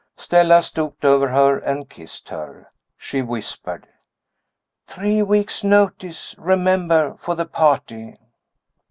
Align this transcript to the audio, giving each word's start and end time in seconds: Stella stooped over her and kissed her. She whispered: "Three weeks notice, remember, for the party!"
Stella 0.17 0.63
stooped 0.63 1.05
over 1.05 1.27
her 1.27 1.59
and 1.59 1.87
kissed 1.87 2.29
her. 2.29 2.71
She 2.97 3.21
whispered: 3.21 3.87
"Three 4.87 5.21
weeks 5.21 5.63
notice, 5.63 6.33
remember, 6.39 7.17
for 7.21 7.35
the 7.35 7.45
party!" 7.45 8.15